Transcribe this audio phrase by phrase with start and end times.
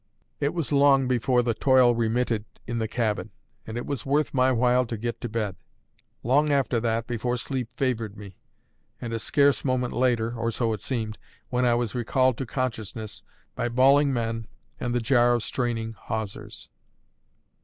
[0.39, 3.29] It was long before the toil remitted in the cabin,
[3.67, 5.55] and it was worth my while to get to bed;
[6.23, 8.35] long after that, before sleep favoured me;
[8.99, 11.19] and scarce a moment later (or so it seemed)
[11.49, 13.21] when I was recalled to consciousness
[13.53, 14.47] by bawling men
[14.79, 16.67] and the jar of straining hawsers.